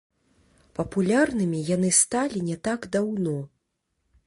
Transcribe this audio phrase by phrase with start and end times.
[0.79, 3.37] Папулярнымі яны сталі не так даўно.